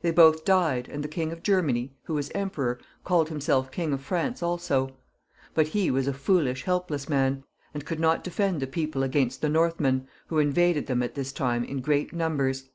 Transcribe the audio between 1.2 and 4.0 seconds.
of Germany, who was emperor, called himself King of